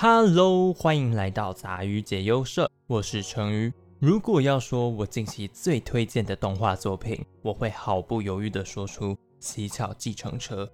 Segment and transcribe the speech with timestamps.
[0.00, 3.72] Hello，欢迎来到杂鱼解忧社，我是成鱼。
[3.98, 9.06] 如果要说我近期最推荐的动画作品，我会毫不犹豫地说出
[9.40, 10.64] 《乞巧计程车》。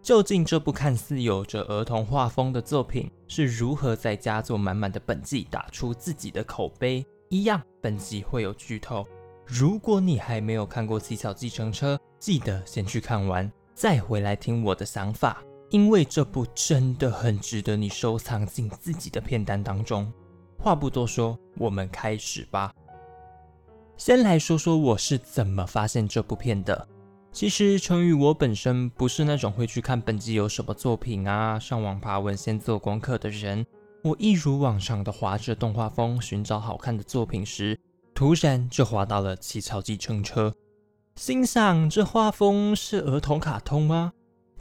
[0.00, 7.04] 究竟这部看似有着儿童画风的作品是如何在佳作满满的本季打出自己的口碑？
[7.30, 9.04] 一样，本集会有剧透。
[9.44, 15.42] 如果你还没有看过《乞巧计程车》，记得先去看完，再回来听我的想法。
[15.70, 20.10] 因为这部真的很值得你收藏进自己的片单当中。
[20.58, 22.72] 话不多说，我们开始吧。
[23.96, 26.88] 先来说说我是怎么发现这部片的。
[27.30, 33.64] 其实，成宇我本身不是那种会去看本季有什么作品啊，上网爬文先做功课的人。
[34.02, 37.78] 我一如往常的划着动画风寻找好看的作品时，
[38.14, 40.48] 突然就滑到了《七巧计程车》，
[41.20, 44.12] 心想这画风是儿童卡通吗？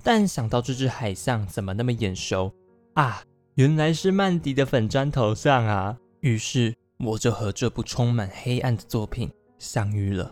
[0.09, 2.49] 但想到这只海象怎么那么眼熟
[2.93, 3.21] 啊？
[3.55, 5.97] 原来是曼迪的粉砖头像啊！
[6.21, 10.31] 于是我就和这部充满黑暗的作品相遇了。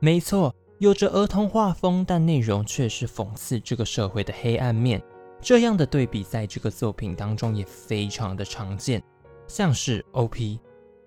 [0.00, 5.00] 没错，有着儿童画风，但内容却是讽刺这个社会的黑暗面。
[5.40, 9.00] 这样的对比在这个作品当中也非常的常见，
[9.46, 10.58] 像是 OP《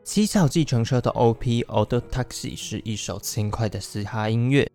[0.06, 4.72] 七巧计程车》的 OP《Old Taxi》是一首轻快的嘻哈音乐。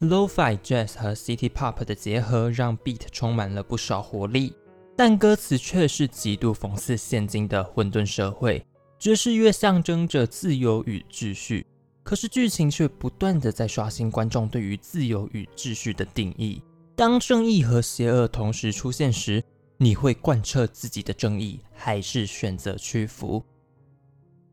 [0.00, 4.54] Lo-fi jazz 和 city pop 的结合，让 beat 充满了不少活力，
[4.96, 8.64] 但歌词却是极度讽刺现今的混沌社会。
[8.96, 11.66] 爵士乐象征着自由与秩序，
[12.04, 16.62] 可是剧情却不断的在刷新观众对于自由与秩序的定义。
[16.94, 19.42] 当正义和邪恶同时出现时，
[19.78, 23.42] 你会贯彻自己的正义，还是选择屈服？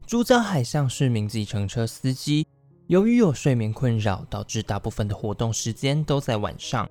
[0.07, 2.47] 主角海象是名计程车司机。
[2.87, 6.87] 由于有睡眠困扰，导致大部分的活动时间都在晚上，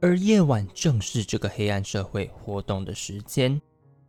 [0.00, 3.60] 而夜晚正是这个黑暗社会活动的时间。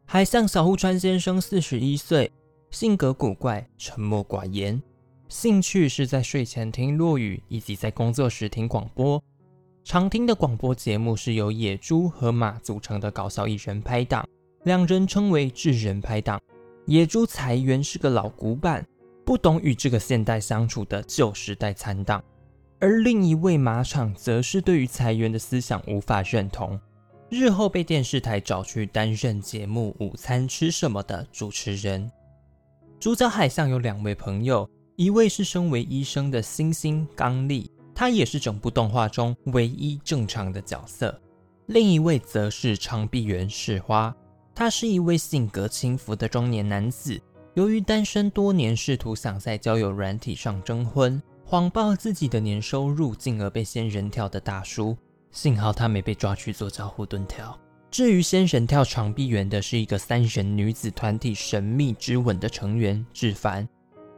[0.05, 2.31] 海象小户川先生四十一岁，
[2.69, 4.79] 性格古怪，沉默寡言，
[5.27, 9.19] 兴趣是在睡前听落雨，以及在工作时听广播。
[9.83, 14.23] 常听的广播节目是由野猪和马组成的搞笑艺人拍档，
[14.65, 16.39] 两人称为智人拍档。
[16.85, 18.85] 野猪裁员是个老古板。
[19.25, 22.23] 不懂与这个现代相处的旧时代残党，
[22.79, 26.79] 而另一位马场则是对于裁员的思想无法认同，
[27.29, 32.11] 日后被电视台找去担任节目《午餐吃什么》的主持人。
[32.99, 41.09] 主角海象有两位朋友，一位是身为医生的星星刚力，他也是整部动画中唯一正常的角色；
[41.67, 44.13] 另一位则是长臂猿世花，
[44.53, 47.21] 他是一位性格轻浮的中年男子。
[47.55, 54.97] 由于单身多年，试图想在交友软体上征婚，谎报自己的年收入，进而被仙人跳的大叔。
[55.31, 57.55] 幸好他没被抓去做招呼蹲跳。
[57.91, 63.67] 至于仙人跳长臂猿的是一个三神女子团体神秘之吻的成员志凡。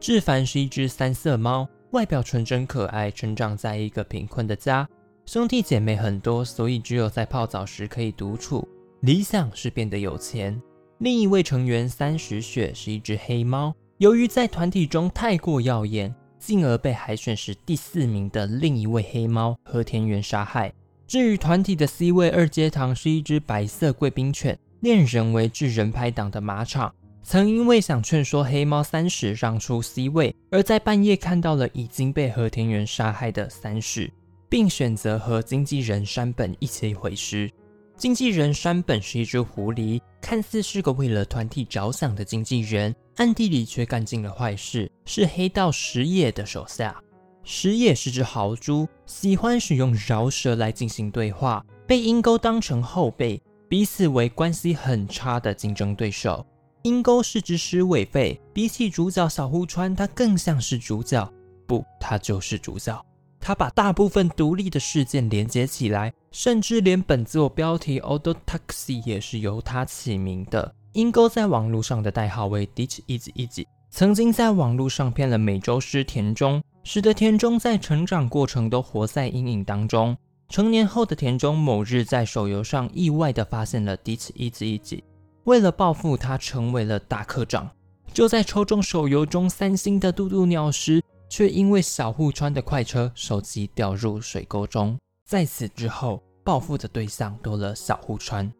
[0.00, 4.88] 志凡是一只三色猫，外表纯真可爱，成长在一个贫困的家，
[5.26, 8.66] 兄弟姐妹很多，所以只有在泡澡时可以独处。
[9.00, 10.58] 理想是变得有钱。
[10.98, 20.72] 另一位成员三十雪是一只黑猫，由于在团体中太过耀眼，进而被海选时第四名的另一位黑猫和田园杀害。
[21.06, 34.10] 至于团体的 C 位二阶堂是一只白色贵宾犬，恋人为智人拍档的马场，曾因为想劝说黑猫三十让出 C 位，而在半夜看到了已经被和田园杀害的三十，
[34.48, 37.50] 并选择和经纪人山本一起毁尸。
[37.96, 46.94] 经纪人山本是一只狐狸，看似是个为了团体着想的经纪人，暗地里却干尽了坏事，是黑道石野的手下。
[47.42, 56.44] 石野是只豪猪，喜欢使用饶舌来进行对话，被鹰钩当成后辈，彼此为关系很差的竞争对手。
[56.82, 61.32] 鹰钩是只狮尾狒，比起主角小户川，他更像是主角，
[61.66, 63.02] 不，他就是主角。
[63.46, 70.74] 他把大部分独立的事件连接起来，甚至连本作标题 “Old Taxi” 也是由他起名的。
[70.94, 80.16] 鹰钩在网络上的代号为 Ditch Easy Easy，曾经在网络上骗了美洲狮田中，使得田中在成长过程都活在阴影当中。
[80.48, 85.04] 成年后的田中某日在手游上意外的发现了 Ditch Easy Easy，
[85.44, 87.70] 为了报复他成为了大科长，
[88.12, 91.00] 就在抽中手游中三星的嘟嘟鸟时。
[91.36, 98.50] 却因为小户川的快车手机掉入水沟中，在此之后，报复的对象多了小户川。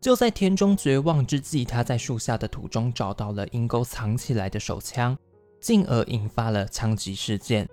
[0.00, 5.18] 就在田中绝望之际，他在树下的土中找到了阴沟藏起来的手枪，
[5.60, 7.68] 进而引发了枪击事件。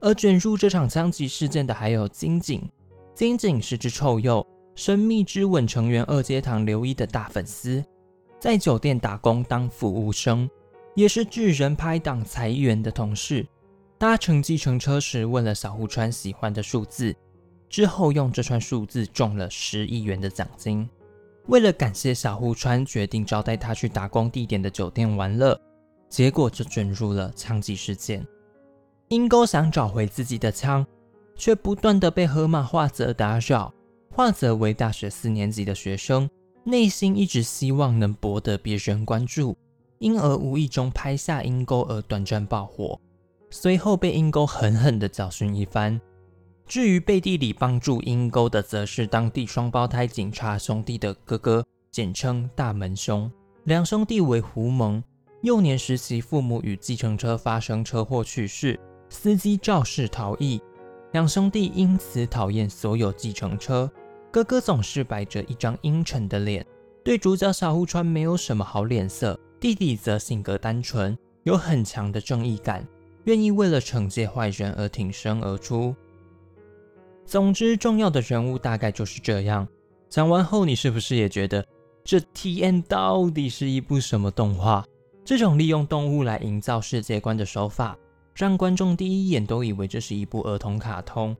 [0.00, 2.66] 而卷入这场枪击事件的还有金井。
[3.14, 7.84] 金井是只臭鼬，神秘之吻成员二阶堂留一的大粉丝。
[8.40, 10.48] 在酒店打工当服务生，
[10.94, 13.46] 也是巨人拍档裁员的同事。
[14.04, 17.16] 搭乘计程车时，问了小户川喜欢的数字，
[17.70, 20.86] 之后用这串数字中了十亿元的奖金。
[21.46, 25.58] 为了感谢小户川，决定招待他去打工地点的酒店玩乐，
[26.10, 28.22] 结果就卷入了枪击事件。
[29.08, 30.86] 鹰钩想找回自己的枪，
[31.34, 33.72] 却不断的被河马画泽打扰。
[34.10, 36.28] 画泽为大学四年级的学生。
[36.62, 39.56] 内心一直希望能博得别人关注，
[39.98, 43.00] 因而无意中拍下鹰钩而短暂爆火，
[43.56, 46.00] 随后被鹰钩狠狠地教训一番。
[46.66, 53.30] 至于背地里帮助鹰钩的，则是当地双胞胎警察兄弟的哥哥，简称大门兄。
[53.62, 55.00] 两兄弟为胡蒙，
[55.42, 58.78] 幼年时其父母与计程车发生车祸去世，
[59.08, 60.60] 司机肇事逃逸，
[61.12, 63.88] 两兄弟因此讨厌所有计程车。
[64.32, 66.66] 哥哥总是摆着一张阴沉的脸，
[67.04, 69.38] 对主角小户川没有什么好脸色。
[69.60, 72.84] 弟弟则性格单纯，有很强的正义感，
[73.24, 75.94] 愿意为了惩戒坏人而挺身而出。
[77.24, 79.66] 总之，重要的人物大概就是这样。
[80.08, 81.66] 讲完后，你是不是也觉得
[82.04, 84.84] 这 T N 到底是一部什么动画？
[85.24, 87.96] 这种利用动物来营造世界观的手法，
[88.34, 91.34] 让观众第一眼都以为这是一部儿童卡通。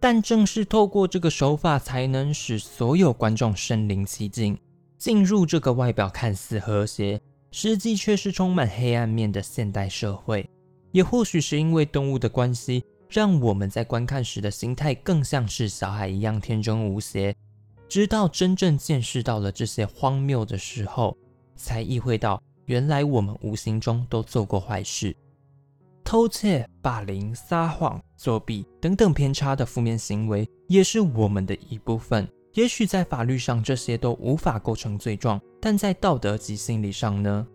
[0.00, 4.58] 但正是透过这个手法，才能使所有观众身临其境，
[4.98, 7.20] 进入这个外表看似和谐，
[7.52, 10.50] 实际却是充满黑暗面的现代社会。
[10.92, 17.34] 也或许是因为动物的关系，让我们在观看时的心态更像是小孩一样天真无邪。
[17.88, 21.16] 直到真正见识到了这些荒谬的时候，
[21.56, 25.16] 才意会到，原来我们无形中都做过坏事。
[26.04, 32.28] 偷窃、霸凌、撒谎、作弊等等偏差的负面行为，也是我们的一部分。
[32.54, 37.46] 也许在法律上这些都无法构成罪状，但在道德及心理上呢？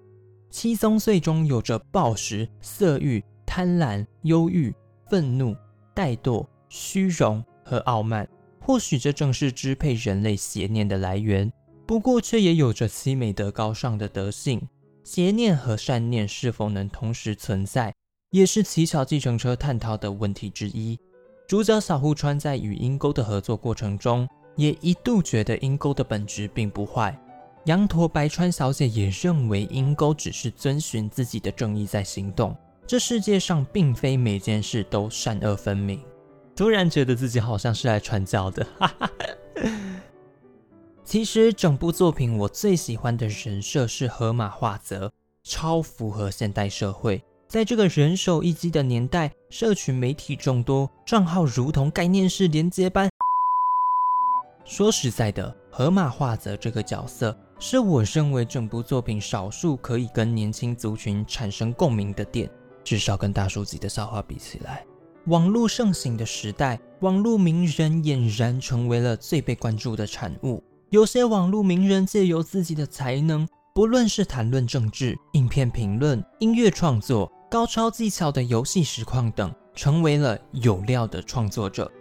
[0.55, 4.73] 七宗罪中有着暴食、色欲、贪婪、忧郁、
[5.09, 5.53] 愤怒、
[5.93, 8.25] 怠惰、虚荣和傲慢。
[8.61, 11.51] 或许这正是支配人类邪念的来源，
[11.85, 14.65] 不过却也有着其美德高尚的德性。
[15.03, 17.93] 邪念和善念是否能同时存在？
[18.31, 20.97] 也是乞巧计程车探讨的问题之一。
[21.49, 24.25] 主角小户川在与鹰钩的合作过程中，
[24.55, 27.13] 也一度觉得鹰钩的本质并不坏。
[27.65, 32.55] 羊驼白川小姐也认为鹰钩只是遵循自己的正义在行动。
[32.85, 35.99] 这世界上并非每件事都善恶分明。
[36.55, 38.65] 突然觉得自己好像是来传教的。
[38.77, 39.09] 哈 哈
[41.03, 45.11] 其实整部作品我最喜欢的人设是河马画泽，
[45.43, 47.23] 超符合现代社会。
[47.47, 53.09] 在这个人手一机的年代，社群媒体众多，账号如同概念式连接般。
[54.63, 62.47] 说实在的，河马画泽这个角色是我认为整部作品少数可以跟年轻族群产生共鸣的点，
[62.83, 64.85] 至少跟大叔级的笑话比起来。
[65.25, 70.63] 网络盛行的时代，网络名人俨然成为了最被关注的产物。
[70.91, 77.31] 有些网络名人借由自己的才能，不论是谈论政治、影片评论、音乐创作。
[77.49, 81.91] 高超技巧的游戏实况等，成为了有料的创作者，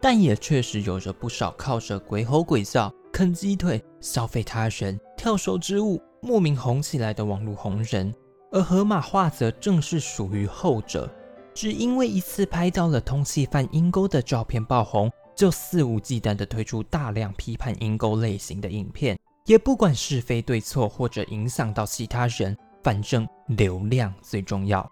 [0.00, 8.14] 但也确实有着不少靠着鬼吼鬼叫、啃鸡腿、消费他人、跳手之物莫名红起来的网络红人。
[8.52, 11.08] 而河马画则正是属于后者，
[11.54, 22.56] 只因为一次拍到了通缉犯阴沟的照片爆红，就肆无忌惮地推出大量批判阴沟类型的影片，也不管是非对错或者影响到其他人。
[22.82, 24.90] 反正流量最重要。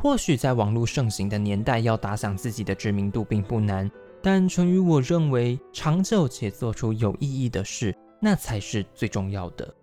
[0.00, 3.90] 或许在网络盛行的年代，要打响自己的知名度并不难，
[4.22, 9.74] 但纯于我认为，长久且做出有意义的事，那才是最重要的。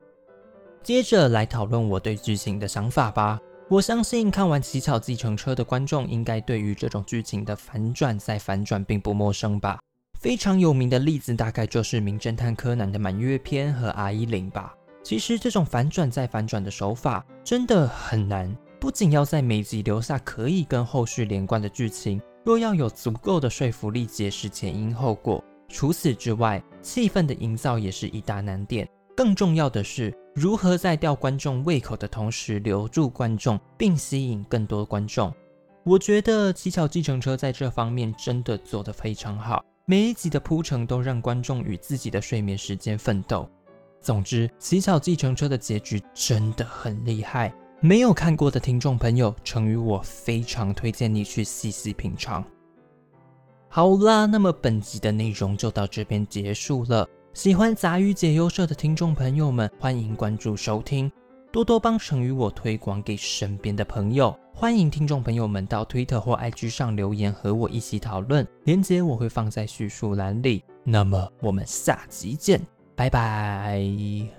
[0.81, 3.39] 接着来讨论我对剧情的想法吧。
[3.67, 9.79] 我相信看完《乞巧计程车》的观众，应该对于这种剧情的反转再反转并不陌生吧。
[10.19, 14.73] 非常有名的例子，大概就是《名侦探柯南》的满月篇和阿依林吧。
[15.03, 22.19] 其实这种反转再反转的手法真的很难，不仅要在每集留下可以跟后续连贯的剧情，
[22.49, 28.89] 若要有足够的说服力解释前因后果，除此之外，气氛的营造也是一大难点。
[29.15, 35.31] 更重要的是，如何在吊观众胃口的同时留住观众，并吸引更多观众。
[35.83, 43.47] 我觉得《乞巧计程车》在这方面真的做得非常好，每一集的铺陈都让观众与自己的睡眠时间奋斗。
[44.01, 47.53] 总之，《乞巧计程车》的结局真的很厉害。
[47.81, 52.43] 没有看过的听众朋友，成宇我非常推荐你去细细品尝。
[53.69, 57.07] 好啦，那么本集的内容就到这边结束了。
[57.33, 61.09] 喜欢杂鱼解忧社的听众朋友们，欢迎关注收听，
[61.53, 64.37] 多多帮成与我推广给身边的朋友。
[64.53, 70.63] 欢迎听众朋友们到 Twitter 或 IG 上留言和我一起讨论，链接我会放在叙述栏里。
[70.83, 72.59] 那么我们下集见，
[72.95, 74.38] 拜拜。